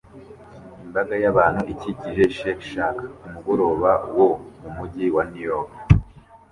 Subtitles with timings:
[0.85, 4.27] Imbaga y'abantu ikikije Shake Shack ku mugoroba wo
[4.61, 5.73] mu mujyi wa New York